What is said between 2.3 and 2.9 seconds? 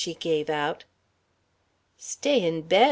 in bed!"